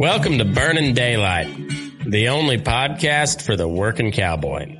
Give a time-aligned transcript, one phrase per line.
[0.00, 1.54] Welcome to Burning Daylight,
[2.06, 4.74] the only podcast for the working cowboy.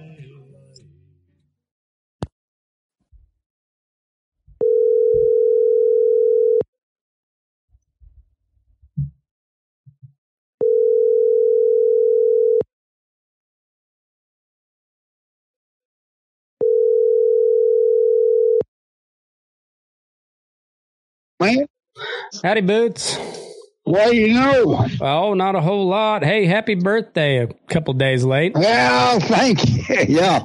[22.43, 23.50] Howdy, Boots.
[23.91, 24.87] What do you know?
[25.01, 26.23] Oh, not a whole lot.
[26.23, 28.55] Hey, happy birthday a couple days late.
[28.55, 29.81] Well, thank you.
[30.09, 30.45] Yeah.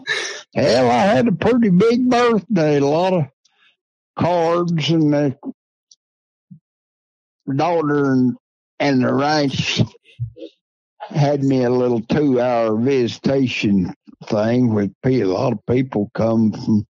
[0.55, 2.77] Hell, I had a pretty big birthday.
[2.77, 3.25] A lot of
[4.17, 5.37] cards and the
[7.53, 8.35] daughter and,
[8.79, 9.81] and the ranch
[10.99, 16.87] had me a little two hour visitation thing with a lot of people come from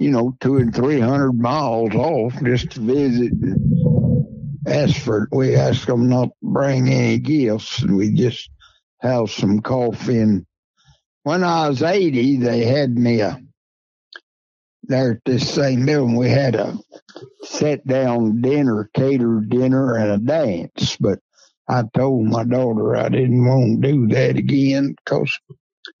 [0.00, 3.32] you know, two and three hundred miles off just to visit.
[4.66, 8.50] Ask for we asked them not to bring any gifts, and we just
[9.00, 10.18] have some coffee.
[10.18, 10.46] And
[11.22, 13.40] when I was eighty, they had me a
[14.82, 16.16] there at this same building.
[16.16, 16.78] We had a
[17.42, 20.96] sit down dinner, catered dinner, and a dance.
[20.98, 21.20] But
[21.68, 25.38] I told my daughter I didn't want to do that again because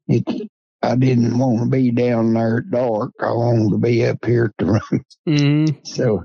[0.08, 0.42] it's
[0.82, 3.12] I didn't want to be down there at dark.
[3.20, 5.04] I wanted to be up here at the room.
[5.28, 5.78] Mm-hmm.
[5.84, 6.24] So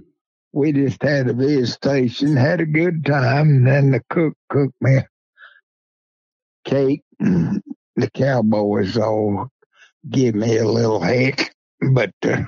[0.56, 4.96] we just had a visitation, had a good time, and then the cook cooked me
[4.96, 5.08] a
[6.64, 7.04] cake.
[7.20, 7.62] And
[7.98, 9.50] the cowboys all
[10.10, 11.54] give me a little heck,
[11.92, 12.44] but uh,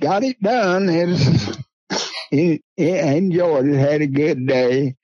[0.00, 0.88] got it done.
[0.88, 1.58] It,
[2.32, 3.78] it, it enjoyed it.
[3.78, 4.96] Had a good day.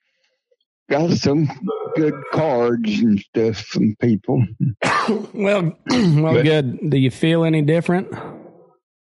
[0.89, 1.47] Got some
[1.95, 4.45] good cards and stuff from people.
[5.33, 6.89] well, well, But- good.
[6.89, 8.11] Do you feel any different?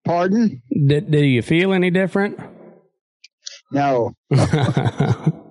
[0.06, 0.62] Pardon?
[0.72, 2.40] Do, do you feel any different?
[3.72, 4.46] No, no,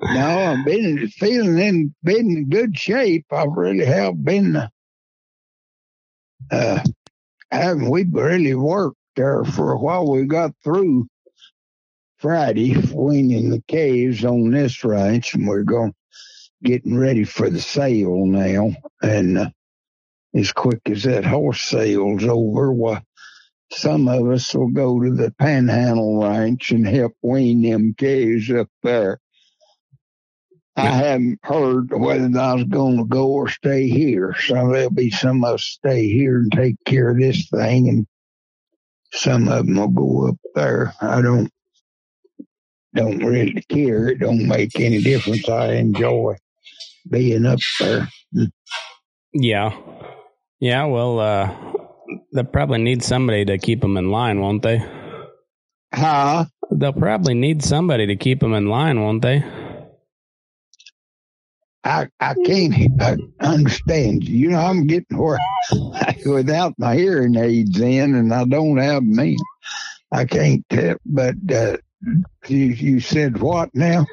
[0.01, 3.27] I've been feeling in been in good shape.
[3.31, 4.57] I really have been.
[4.57, 4.69] Uh,
[6.51, 6.79] uh,
[7.51, 10.11] haven't we really worked there for a while?
[10.11, 11.09] We got through
[12.19, 15.95] Friday weaning the caves on this ranch, and we're going
[16.63, 18.73] getting ready for the sale now.
[19.03, 19.51] And uh,
[20.35, 23.03] as quick as that horse sale's over, well,
[23.73, 28.69] some of us will go to the Panhandle Ranch and help wean them calves up
[28.83, 29.21] there.
[30.77, 35.11] I haven't heard whether I was going to go or stay here, so there'll be
[35.11, 38.07] some of us stay here and take care of this thing, and
[39.13, 40.93] some of them will go up there.
[41.01, 41.51] I don't
[42.95, 44.09] don't really care.
[44.09, 45.49] It don't make any difference.
[45.49, 46.37] I enjoy
[47.09, 48.09] being up there.
[49.33, 49.77] yeah.
[50.59, 51.55] Yeah, well, uh,
[52.37, 54.85] they'll probably need somebody to keep them in line, won't they?
[55.93, 56.45] Huh?
[56.71, 59.45] They'll probably need somebody to keep them in line, won't they?
[61.85, 64.25] I, I can't I understand.
[64.25, 65.39] You know, I'm getting where
[66.27, 69.37] without my hearing aids in, and I don't have me.
[70.11, 70.97] I can't tell.
[71.07, 71.77] But uh,
[72.49, 74.05] you you said what now?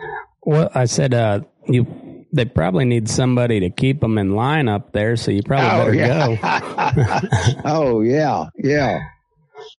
[0.43, 2.12] Well, I said, uh, you.
[2.33, 6.33] They probably need somebody to keep them in line up there, so you probably better
[6.33, 7.61] yeah.
[7.65, 8.99] oh yeah, yeah,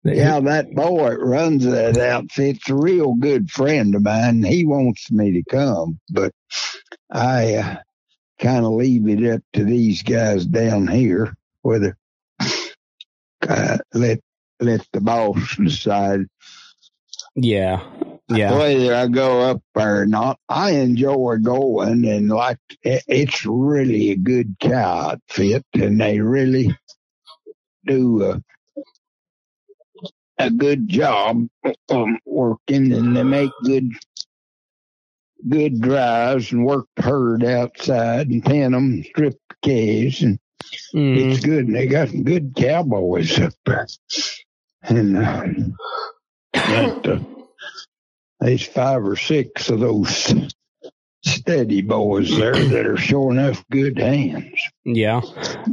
[0.05, 0.13] go.
[0.13, 0.41] yeah.
[0.41, 4.45] That boy that runs that outfit's a real good friend of mine.
[4.45, 6.33] He wants me to come, but
[7.11, 7.77] I uh,
[8.39, 11.97] kind of leave it up to these guys down here whether
[13.49, 14.21] uh, let
[14.61, 16.27] let the boss decide
[17.35, 17.83] Yeah,
[18.37, 20.39] yeah, whether I go up or not.
[20.49, 26.77] I enjoy going, and like it's really a good cow outfit, and they really
[27.87, 28.43] do a,
[30.39, 31.47] a good job
[31.91, 33.91] um, working, and they make good
[35.49, 40.39] good drives and work the herd outside and pin them, strip the calves, and
[40.95, 41.33] Mhm.
[41.33, 41.67] it's good.
[41.67, 43.87] And they got some good cowboys up there.
[44.83, 45.47] And uh,
[46.53, 47.19] but, uh,
[48.45, 50.35] there's five or six of those
[51.25, 54.61] steady boys there that are sure enough good hands.
[54.85, 55.23] yeah.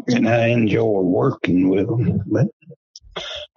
[0.07, 2.23] And I enjoy working with them.
[2.25, 2.47] But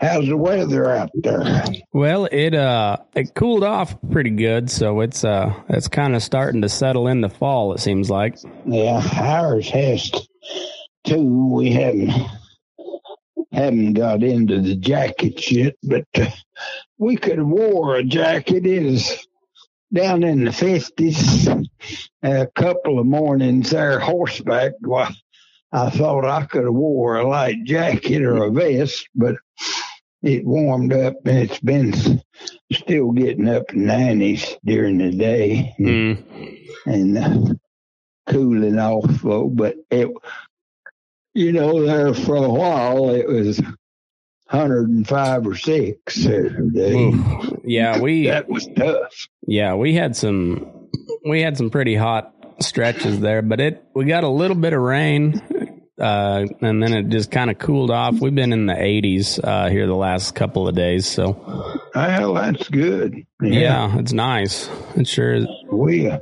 [0.00, 1.64] how's the weather out there?
[1.92, 6.62] Well, it uh, it cooled off pretty good, so it's uh, it's kind of starting
[6.62, 7.72] to settle in the fall.
[7.72, 8.36] It seems like.
[8.66, 10.10] Yeah, ours has
[11.04, 11.52] too.
[11.52, 12.10] We haven't
[13.54, 16.26] haven't got into the jackets yet, but uh,
[16.98, 18.66] we could have wore a jacket.
[18.66, 19.26] It is
[19.92, 21.48] down in the fifties.
[22.22, 24.72] A couple of mornings there horseback.
[24.80, 25.14] Well,
[25.72, 29.36] I thought I could have wore a light jacket or a vest, but
[30.22, 32.22] it warmed up and it's been
[32.72, 35.74] still getting up in nineties during the day.
[35.78, 36.66] Mm.
[36.86, 37.54] And uh,
[38.26, 39.48] cooling off though.
[39.48, 40.08] But it,
[41.34, 46.16] you know, there for a while it was 105 or six.
[46.16, 49.28] Yeah, we that was tough.
[49.46, 50.88] Yeah, we had some
[51.26, 54.80] we had some pretty hot stretches there, but it we got a little bit of
[54.80, 55.42] rain
[55.98, 58.20] uh, and then it just kind of cooled off.
[58.20, 61.32] We've been in the 80s uh, here the last couple of days, so
[61.94, 63.24] well, that's good.
[63.40, 64.68] Yeah, yeah it's nice.
[64.96, 65.46] It sure is.
[65.70, 66.18] We uh,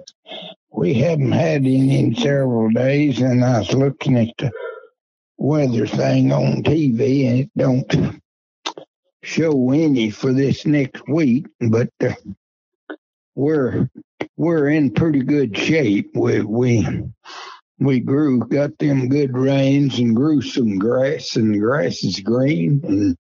[0.70, 4.52] we haven't had any in several days, and I was looking at the
[5.42, 8.20] weather thing on TV, and it don't
[9.24, 12.14] show any for this next week, but uh,
[13.34, 13.90] we're
[14.36, 16.12] we're in pretty good shape.
[16.14, 16.86] We we
[17.80, 22.80] we grew, got them good rains and grew some grass, and the grass is green,
[22.84, 23.16] and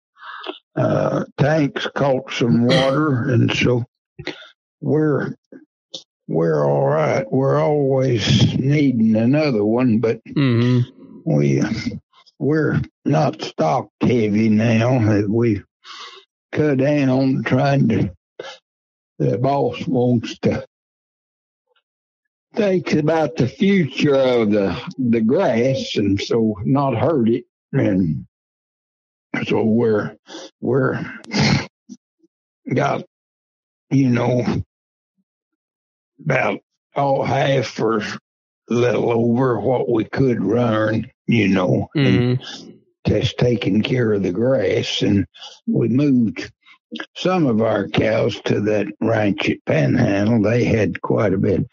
[0.75, 3.85] uh, tanks caught some water, and so
[4.81, 5.37] we're
[6.26, 7.31] we're all right.
[7.31, 10.81] We're always needing another one, but mm-hmm.
[11.25, 11.62] we
[12.38, 15.23] we're not stocked heavy now.
[15.26, 15.62] We
[16.52, 18.14] cut down on trying to.
[19.19, 20.64] The boss wants to
[22.55, 27.44] think about the future of the the grass, and so not hurt it.
[27.73, 28.26] And
[29.46, 30.17] so we're
[30.61, 31.05] we're
[32.73, 33.05] got
[33.91, 34.44] you know
[36.25, 36.61] about
[36.94, 38.19] all half or a
[38.69, 42.07] little over what we could run, you know, mm-hmm.
[42.07, 45.03] and just taking care of the grass.
[45.03, 45.27] And
[45.67, 46.51] we moved
[47.17, 50.43] some of our cows to that ranch at Panhandle.
[50.43, 51.67] They had quite a bit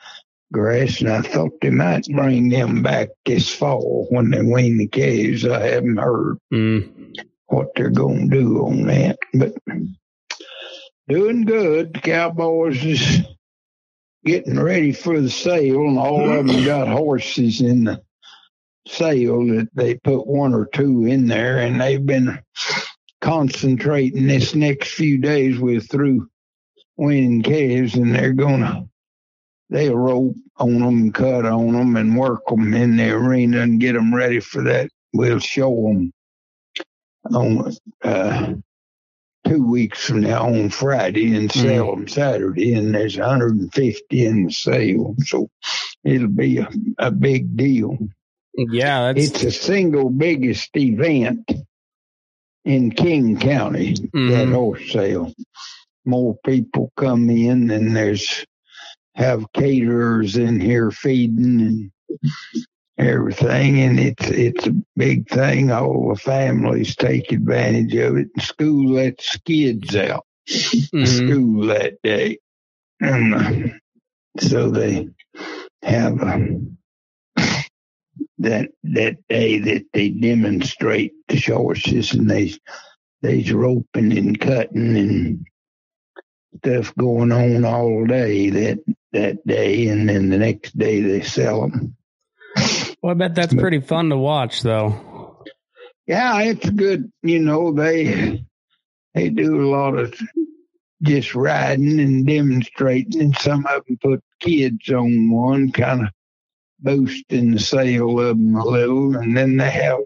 [0.51, 4.87] grass, and I thought they might bring them back this fall when they wean the
[4.87, 5.45] calves.
[5.45, 7.15] I haven't heard mm.
[7.47, 9.53] what they're going to do on that, but
[11.07, 11.93] doing good.
[11.93, 13.21] The Cowboys is
[14.23, 18.01] getting ready for the sale, and all of them got horses in the
[18.87, 22.39] sale that they put one or two in there, and they've been
[23.21, 26.29] concentrating this next few days with through
[26.97, 28.87] weaning calves, and they're to
[29.69, 33.93] they'll rope on them, cut on them, and work them in the arena and get
[33.93, 34.89] them ready for that.
[35.13, 36.13] We'll show them
[37.33, 37.73] on
[38.03, 38.53] uh,
[39.47, 41.95] two weeks from now on Friday and sell mm.
[41.95, 45.49] them Saturday, and there's 150 in the sale, so
[46.03, 47.97] it'll be a, a big deal.
[48.57, 51.51] Yeah, it's the single biggest event
[52.63, 53.93] in King County.
[53.93, 54.29] Mm-hmm.
[54.29, 55.33] That horse sale.
[56.05, 58.45] More people come in, and there's
[59.15, 61.91] have caterers in here feeding and
[62.97, 65.71] everything, and it's it's a big thing.
[65.71, 68.27] All the families take advantage of it.
[68.39, 71.05] School lets kids out mm-hmm.
[71.05, 72.39] school that day,
[72.99, 73.73] and uh,
[74.39, 75.09] so they
[75.81, 76.39] have uh,
[78.39, 82.53] that that day that they demonstrate the horses, and they
[83.21, 85.47] they's roping and cutting and
[86.57, 88.79] stuff going on all day that
[89.13, 91.95] that day, and then the next day they sell them.
[93.01, 95.43] Well, I bet that's pretty fun to watch, though.
[96.07, 97.11] Yeah, it's good.
[97.23, 98.45] You know, they
[99.13, 100.19] they do a lot of
[101.01, 106.09] just riding and demonstrating, and some of them put kids on one, kind of
[106.79, 109.99] boosting the sale of them a little, and then they have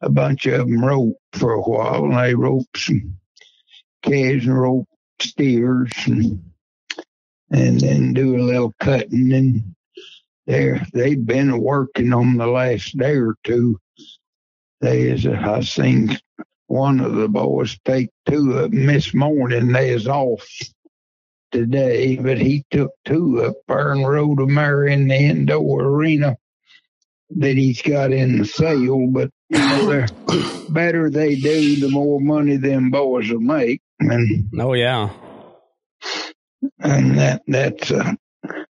[0.00, 3.18] a bunch of them rope for a while, and they rope some
[4.02, 4.88] calves and rope
[5.20, 6.42] steers and
[7.50, 9.74] and then do a little cutting and
[10.46, 13.78] they they've been working on the last day or two.
[14.80, 16.18] They is I seen
[16.68, 19.72] one of the boys take two of them this morning.
[19.72, 20.46] They is off
[21.50, 26.36] today, but he took two up there Road rode them there in the indoor arena
[27.30, 29.06] that he's got in the sale.
[29.08, 33.80] But you know, the better they do, the more money them boys will make.
[34.00, 35.10] And oh yeah,
[36.80, 38.16] and that that's a,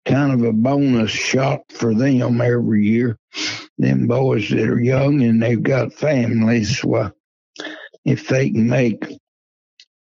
[0.07, 3.19] kind of a bonus shot for them every year.
[3.79, 7.13] Them boys that are young and they've got families, well,
[8.05, 9.19] if they can make a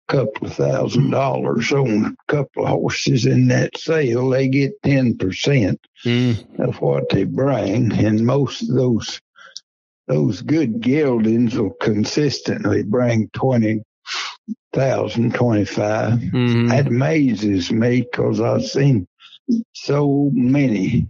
[0.08, 5.18] couple of thousand dollars on a couple of horses in that sale, they get ten
[5.18, 6.60] percent mm.
[6.60, 9.22] of what they bring, and most of those
[10.08, 13.82] those good geldings will consistently bring twenty
[14.74, 16.20] thousand twenty five.
[16.20, 16.68] Mm-hmm.
[16.68, 19.08] That amazes me because I've seen
[19.74, 21.08] so many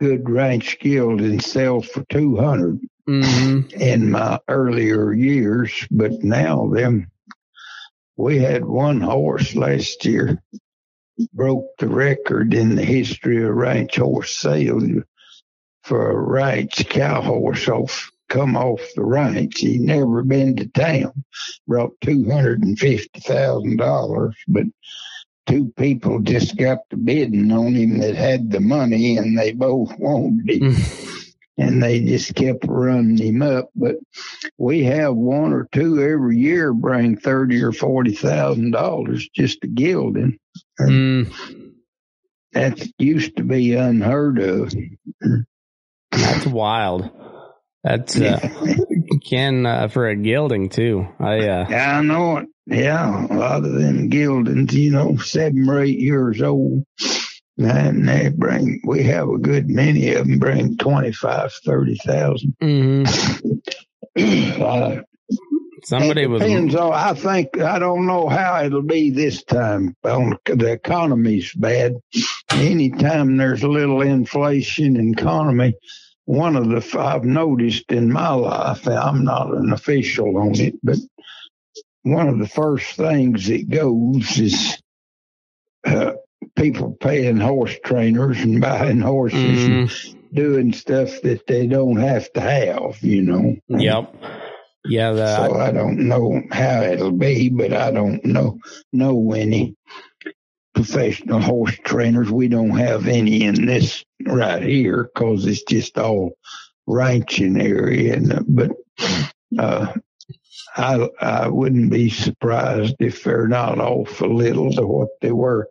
[0.00, 3.80] good ranch geldings sell for two hundred mm-hmm.
[3.80, 7.10] in my earlier years, but now them
[8.20, 10.42] we had one horse last year
[11.32, 14.84] broke the record in the history of ranch horse sales.
[15.82, 19.58] for a ranch cow horse off come off the ranch.
[19.58, 21.24] He never been to town.
[21.66, 24.64] Brought two hundred and fifty thousand dollars, but
[25.46, 29.98] two people just got the bidding on him that had the money, and they both
[29.98, 30.74] wanted him.
[31.58, 33.70] and they just kept running him up.
[33.74, 33.96] But
[34.58, 39.68] we have one or two every year bring thirty or forty thousand dollars just to
[39.68, 40.38] gelding.
[40.80, 41.32] Mm.
[42.52, 44.74] That used to be unheard of.
[46.10, 47.10] That's wild.
[47.84, 48.40] That's uh,
[49.28, 51.06] can uh, for a gelding too.
[51.18, 52.48] I uh, yeah, I know it.
[52.66, 56.84] Yeah, a lot of them geldings, you know, seven or eight years old,
[57.60, 58.80] and they bring.
[58.84, 62.56] We have a good many of them bring twenty five, thirty thousand.
[62.60, 63.52] Mm-hmm.
[64.62, 65.02] uh,
[65.84, 66.82] Somebody it depends was.
[66.82, 69.96] On, I think I don't know how it'll be this time.
[70.02, 71.96] The economy's bad.
[72.52, 75.74] Anytime there's a little inflation in economy,
[76.24, 80.98] one of the I've noticed in my life, I'm not an official on it, but
[82.02, 84.82] one of the first things that goes is
[85.86, 86.12] uh,
[86.60, 89.66] people paying horse trainers and buying horses mm.
[89.66, 90.34] and mm-hmm.
[90.34, 93.56] doing stuff that they don't have to have, you know.
[93.68, 94.14] Yep.
[94.84, 95.14] Yeah.
[95.14, 98.58] So I don't know how it'll be, but I don't know
[98.92, 99.76] know any
[100.74, 102.30] professional horse trainers.
[102.30, 106.32] We don't have any in this right here because it's just all
[106.86, 108.14] ranching area.
[108.14, 108.70] And, but
[109.58, 109.92] uh,
[110.76, 115.68] I I wouldn't be surprised if they're not off a little to what they were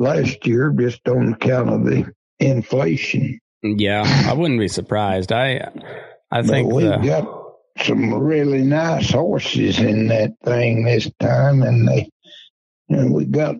[0.00, 3.38] last year, just on account of the inflation.
[3.62, 5.32] Yeah, I wouldn't be surprised.
[5.32, 5.70] I
[6.30, 6.96] I think we've the...
[6.96, 7.40] got
[7.84, 12.10] some really nice horses in that thing this time, and they
[12.88, 13.56] and we got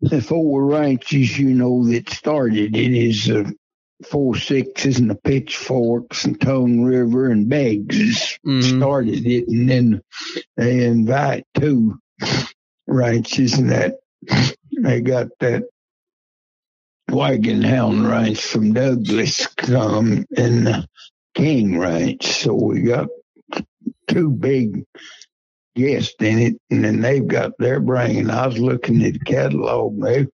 [0.00, 3.44] the four ranches, you know, that started it is uh,
[4.04, 8.78] four sixes and the pitchforks and Tongue River and Beggs mm-hmm.
[8.78, 10.02] started it, and then
[10.56, 11.98] they invite two
[12.86, 13.98] ranches and that
[14.80, 15.64] they got that
[17.10, 20.88] Wagonhound ranch from Douglas come and the
[21.34, 22.26] King ranch.
[22.26, 23.08] So we got
[24.08, 24.84] two big
[25.74, 28.30] guests in it, and then they've got their bringing.
[28.30, 30.28] I was looking at the catalog; they've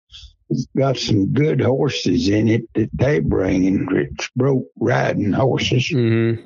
[0.77, 3.89] got some good horses in it that they bring in.
[3.93, 6.43] It's broke riding horses, mm-hmm.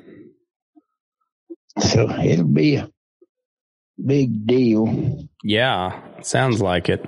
[1.79, 2.89] so it'll be a
[4.03, 5.27] big deal.
[5.43, 7.05] Yeah, sounds like it.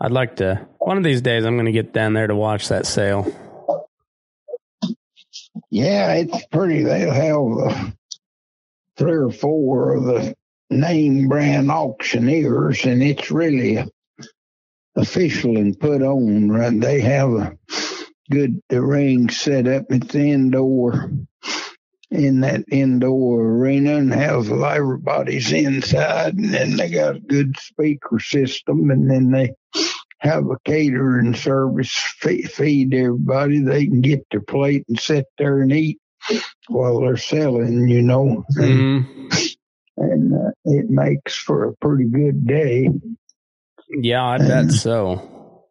[0.00, 0.66] I'd like to.
[0.78, 3.32] One of these days, I'm going to get down there to watch that sale.
[5.70, 6.84] Yeah, it's pretty.
[6.84, 7.90] They'll have uh,
[8.96, 10.36] three or four of the
[10.70, 13.84] name brand auctioneers, and it's really
[14.96, 16.48] official and put on.
[16.48, 16.80] Right?
[16.80, 17.58] They have a
[18.30, 19.86] good the ring set up.
[19.90, 21.10] It's indoor
[22.10, 28.18] in that indoor arena and has everybody's inside, and then they got a good speaker
[28.18, 29.52] system, and then they
[30.20, 33.60] have a catering service feed everybody.
[33.60, 35.98] They can get their plate and sit there and eat
[36.68, 38.44] while they're selling, you know.
[38.56, 39.28] Mm-hmm
[39.98, 42.88] and uh, it makes for a pretty good day.
[43.88, 45.64] Yeah, I bet and, so.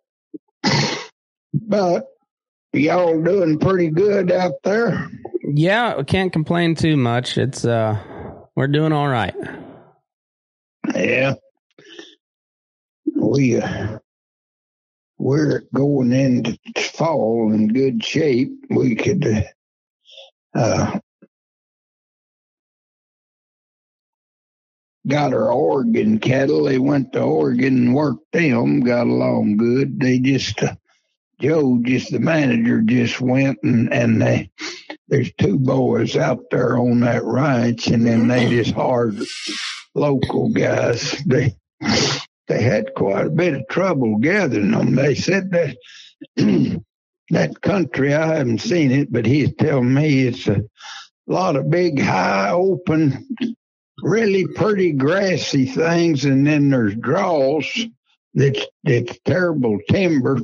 [1.54, 2.08] But
[2.74, 5.10] y'all doing pretty good out there.
[5.44, 7.38] Yeah, we can't complain too much.
[7.38, 7.98] It's uh,
[8.56, 9.36] we're doing all right.
[10.94, 11.36] Yeah,
[13.16, 14.00] we uh,
[15.18, 16.58] we're going into
[16.94, 18.52] fall in good shape.
[18.70, 19.46] We could
[20.54, 21.00] uh,
[25.08, 26.64] got our Oregon cattle.
[26.64, 30.00] They went to Oregon and worked them, got along good.
[30.00, 30.76] They just, uh,
[31.40, 34.52] Joe, just the manager, just went and, and they,
[35.08, 39.18] there's two boys out there on that ranch, and then they just hired
[39.96, 41.12] local guys.
[41.26, 41.56] They,
[42.48, 44.96] they had quite a bit of trouble gathering them.
[44.96, 45.78] They said that
[47.30, 50.64] that country, I haven't seen it, but he's telling me it's a
[51.28, 53.28] lot of big, high, open
[54.02, 57.86] really pretty grassy things, and then there's draws
[58.34, 60.40] that's that's terrible timber,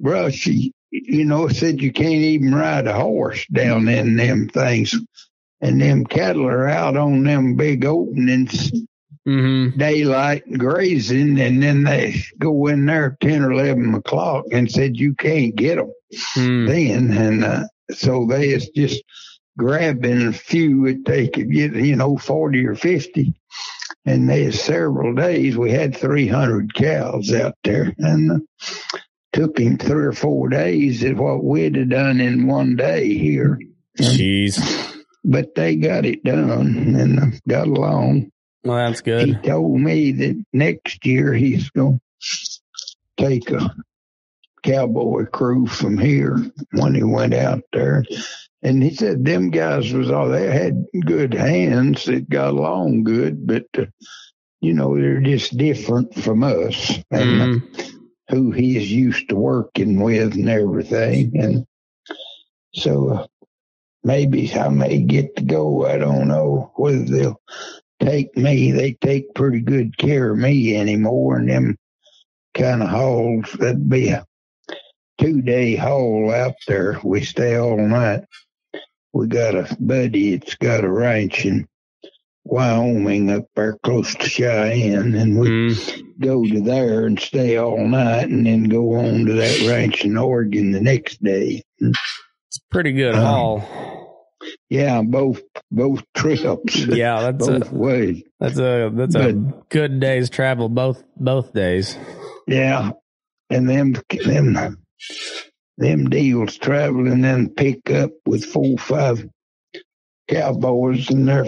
[0.00, 0.72] brushy.
[0.90, 4.94] You know, said you can't even ride a horse down in them things,
[5.60, 8.70] and them cattle are out on them big openings.
[9.26, 9.78] Mm-hmm.
[9.78, 15.14] Daylight grazing, and then they go in there ten or eleven o'clock and said you
[15.14, 15.92] can't get them
[16.36, 16.66] mm.
[16.66, 19.02] then, and uh, so they is just
[19.56, 23.34] grabbing a few that they could get, you know, 40 or 50.
[24.04, 27.94] And there's several days we had 300 cows out there.
[27.98, 28.98] And uh,
[29.32, 33.58] took him three or four days at what we'd have done in one day here.
[33.98, 34.60] Jeez.
[35.24, 38.31] But they got it done and got along.
[38.64, 39.28] Well, that's good.
[39.28, 42.60] He told me that next year he's going to
[43.16, 43.74] take a
[44.62, 46.38] cowboy crew from here
[46.72, 48.04] when he went out there.
[48.62, 53.46] And he said them guys was all they had good hands that got along good,
[53.46, 53.86] but uh,
[54.60, 57.92] you know they're just different from us and mm.
[58.28, 61.32] who he's used to working with and everything.
[61.36, 61.66] And
[62.72, 63.26] so uh,
[64.04, 65.84] maybe I may get to go.
[65.84, 67.40] I don't know whether they'll
[68.02, 68.72] take me.
[68.72, 71.78] They take pretty good care of me anymore, and them
[72.54, 74.26] kind of hauls that'd be a
[75.18, 77.00] two day haul out there.
[77.02, 78.24] We stay all night
[79.12, 81.68] we got a buddy that's got a ranch in
[82.44, 86.02] Wyoming up there close to Cheyenne, and we mm.
[86.18, 90.16] go to there and stay all night, and then go on to that ranch in
[90.16, 91.62] Oregon the next day.
[91.78, 94.01] It's pretty good um, haul.
[94.68, 96.76] Yeah, both both trips.
[96.86, 98.22] Yeah, that's both a, ways.
[98.40, 99.32] That's a that's but, a
[99.68, 101.96] good day's travel both both days.
[102.46, 102.92] Yeah,
[103.50, 103.94] and them
[104.24, 104.84] them
[105.78, 109.26] them deals traveling and pick up with four five
[110.28, 111.46] cowboys and their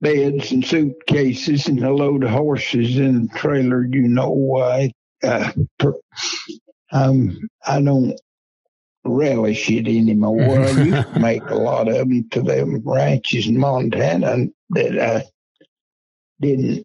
[0.00, 3.84] beds and suitcases and a load of horses in a trailer.
[3.84, 4.92] You know why?
[5.22, 5.52] Uh,
[6.92, 8.18] um, I don't
[9.04, 10.42] relish it anymore.
[10.64, 15.24] I used to make a lot of them to them ranches in Montana that I
[16.40, 16.84] didn't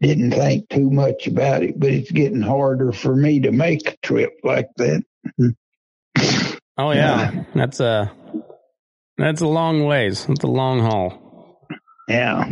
[0.00, 3.96] didn't think too much about it, but it's getting harder for me to make a
[4.02, 5.04] trip like that.
[6.78, 8.10] Oh yeah, that's a
[9.18, 10.24] that's a long ways.
[10.24, 11.58] That's a long haul.
[12.08, 12.48] Yeah.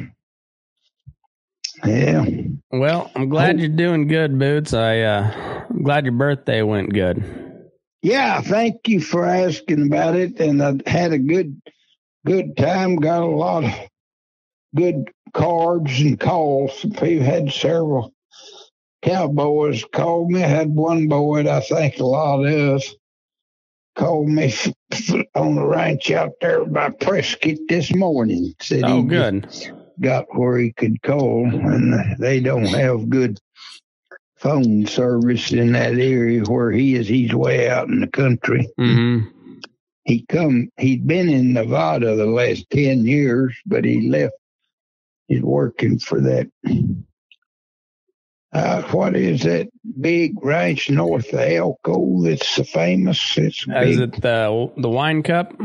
[1.86, 2.26] Yeah.
[2.70, 3.58] Well, I'm glad oh.
[3.60, 4.74] you're doing good, Boots.
[4.74, 7.49] I uh I'm glad your birthday went good.
[8.02, 11.60] Yeah, thank you for asking about it and I had a good
[12.24, 13.74] good time, got a lot of
[14.74, 16.80] good cards and calls.
[16.80, 18.12] People had several
[19.02, 20.42] Cowboys called me.
[20.42, 22.82] I had one boy, that I think a lot of
[23.96, 24.52] called me
[25.34, 28.54] on the ranch out there by Prescott this morning.
[28.60, 29.46] Said oh, good.
[30.00, 33.38] Got where he could call, and they don't have good
[34.40, 37.09] phone service in that area where he is.
[37.09, 38.68] He's way out in the country.
[38.79, 39.29] Mm-hmm.
[40.05, 40.70] He come.
[40.76, 44.35] He'd been in Nevada the last ten years, but he left.
[45.29, 46.50] He's working for that
[48.53, 49.68] uh, what is that
[50.00, 53.38] big ranch north of Elko that's famous?
[53.38, 55.57] It's uh, is it the the Winecup,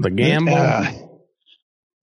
[0.00, 0.54] the Gamble?
[0.54, 0.92] Uh,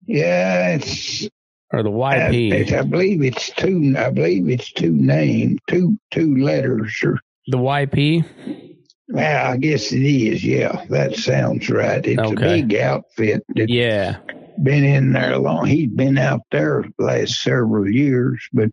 [0.07, 1.29] yeah, it's
[1.71, 2.73] or the YP.
[2.73, 3.95] I, I, believe it's two.
[3.97, 8.75] I believe it's two names, two two letters, or the YP.
[9.09, 10.43] Well, I guess it is.
[10.43, 12.05] Yeah, that sounds right.
[12.05, 12.59] It's okay.
[12.59, 13.43] a big outfit.
[13.55, 14.17] yeah,
[14.61, 15.65] been in there long.
[15.65, 18.69] He'd been out there the last several years, but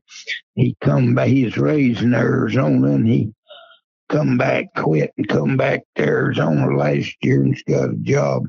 [0.55, 1.29] he come back.
[1.29, 3.33] He's raised in Arizona, and he
[4.09, 8.45] come back, quit, and come back to Arizona last year, and's got a job.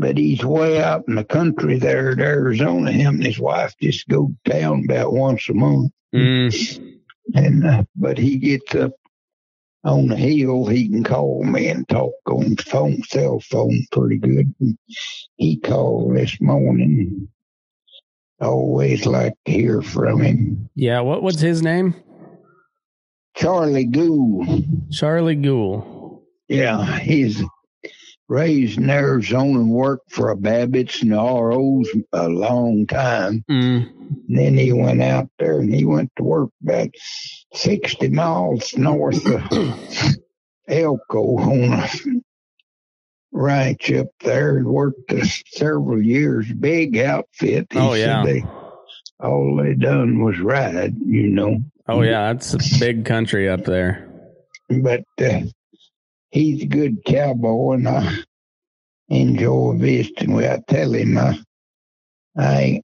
[0.00, 2.90] But he's way out in the country there at Arizona.
[2.90, 5.92] Him and his wife just go down about once a month.
[6.14, 6.98] Mm.
[7.34, 8.92] And uh, but he gets up
[9.84, 14.16] on the hill, he can call me and talk on the phone, cell phone pretty
[14.16, 14.54] good.
[15.36, 17.28] He called this morning.
[18.40, 20.70] Always like to hear from him.
[20.74, 21.94] Yeah, what was his name?
[23.36, 24.64] Charlie Gould.
[24.90, 26.22] Charlie Gould.
[26.48, 27.42] Yeah, he's
[28.30, 33.44] raised in Arizona and worked for a Babbitt's and RO's a long time.
[33.50, 33.90] Mm.
[34.28, 36.90] then he went out there and he went to work about
[37.54, 40.16] 60 miles north of
[40.68, 41.88] Elko on a
[43.32, 45.12] ranch up there and worked
[45.48, 46.46] several years.
[46.52, 47.66] Big outfit.
[47.72, 48.24] He oh, yeah.
[48.24, 48.44] They,
[49.18, 51.64] all they done was ride, you know.
[51.88, 52.32] Oh, yeah.
[52.32, 54.06] That's a big country up there.
[54.68, 55.40] But uh,
[56.30, 58.16] he's a good cowboy, and I
[59.08, 60.50] enjoy visiting with.
[60.50, 61.38] I tell him I,
[62.36, 62.82] I,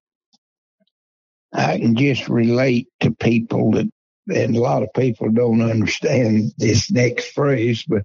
[1.52, 3.90] I can just relate to people that,
[4.34, 8.02] and a lot of people don't understand this next phrase, but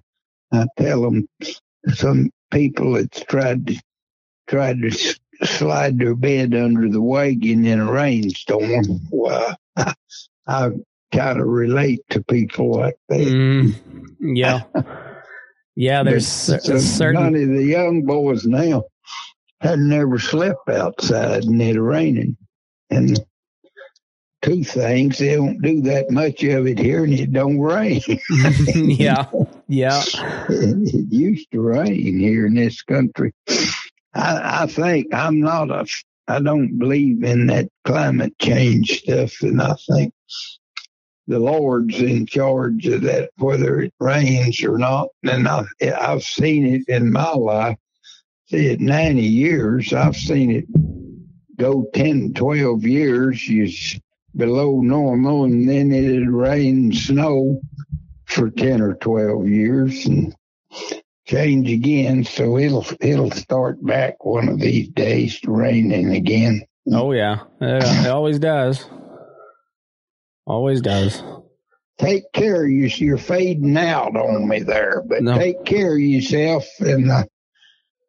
[0.52, 1.28] I tell them
[1.94, 3.82] some people that's tried to
[4.46, 4.90] tried to
[5.44, 8.84] slide their bed under the wagon in a rainstorm.
[9.10, 9.94] Well, I,
[10.46, 10.70] I
[11.10, 13.20] kind of relate to people like that.
[13.20, 13.74] Mm,
[14.20, 14.62] yeah.
[15.74, 17.22] Yeah, there's so certain.
[17.22, 18.84] None of the young boys now
[19.60, 22.36] had never slept outside and it raining.
[22.90, 23.18] And
[24.42, 25.18] two things.
[25.18, 28.02] They don't do that much of it here, and it don't rain.
[28.74, 29.26] yeah,
[29.68, 30.02] yeah.
[30.48, 33.32] it used to rain here in this country.
[34.14, 35.86] I, I think I'm not a.
[36.28, 40.12] I don't believe in that climate change stuff, and I think
[41.26, 45.08] the Lord's in charge of that, whether it rains or not.
[45.22, 45.64] And I,
[46.00, 47.78] I've seen it in my life.
[48.46, 50.64] See, at 90 years, I've seen it
[51.56, 53.48] go 10, 12 years.
[53.48, 53.70] You
[54.36, 57.60] below normal, and then it'd rain snow
[58.24, 60.34] for 10 or 12 years and
[61.26, 62.24] change again.
[62.24, 66.62] So it'll, it'll start back one of these days raining again.
[66.92, 67.44] Oh, yeah.
[67.60, 68.86] It, it always does.
[70.52, 71.22] Always does.
[71.96, 72.84] Take care of you.
[72.84, 75.38] You're fading out on me there, but no.
[75.38, 77.24] take care of yourself and uh,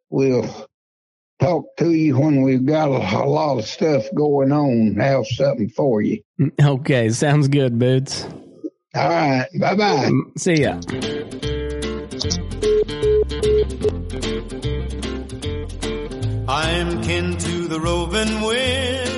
[0.10, 0.68] we'll
[1.40, 5.70] talk to you when we've got a, a, lot of stuff going on, have something
[5.70, 6.22] for you.
[6.62, 8.26] Okay, sounds good, Boots.
[8.94, 10.12] All right, bye bye.
[10.12, 10.82] Mm, see ya.
[16.50, 19.13] I'm kin to the roving wind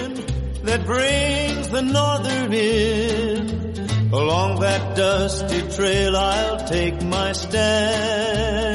[0.75, 4.13] that brings the northern in.
[4.13, 8.65] Along that dusty trail I'll take my stand.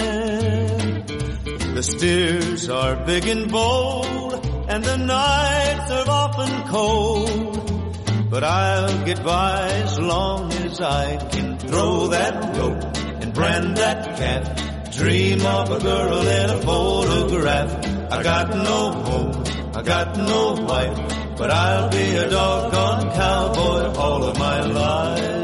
[1.77, 4.33] The steers are big and bold,
[4.69, 8.31] and the nights are often cold.
[8.31, 14.17] But I'll get by as long as I can throw that rope and brand that
[14.17, 14.93] cat.
[14.93, 17.71] Dream of a girl in a photograph.
[18.11, 24.25] I got no home, I got no wife, but I'll be a doggone cowboy all
[24.25, 25.41] of my life.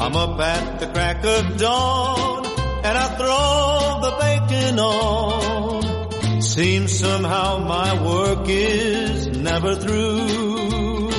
[0.00, 6.40] I'm up at the crack of dawn and I throw the bacon on.
[6.40, 11.10] Seems somehow my work is never through.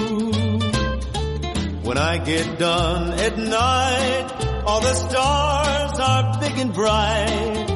[1.83, 7.72] When I get done at night, all the stars are big and bright.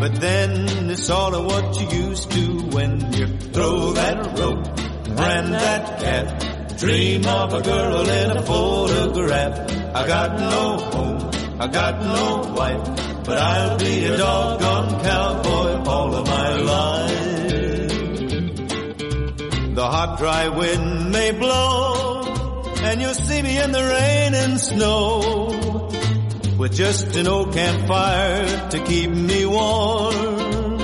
[0.00, 4.64] But then it's all of what you used to when you throw that rope,
[5.16, 9.54] brand that cat, dream of a girl in a photograph.
[9.94, 16.14] I got no home, I got no wife but I'll be a doggone cowboy all
[16.16, 17.36] of my life.
[19.76, 22.24] The hot, dry wind may blow,
[22.82, 25.89] and you'll see me in the rain and snow,
[26.60, 30.78] with just an old campfire to keep me warm.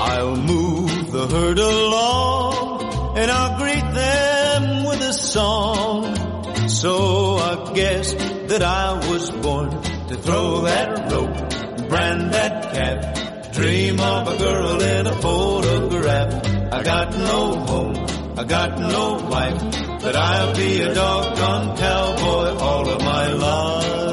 [0.00, 6.68] I'll move the herd along, and I'll greet them with a song.
[6.68, 8.12] So I guess
[8.50, 9.70] that I was born
[10.08, 16.72] to throw that rope, brand that cat, dream of a girl in a photograph.
[16.72, 17.94] I got no home,
[18.36, 24.09] I got no wife, but I'll be a doggone cowboy all of my life.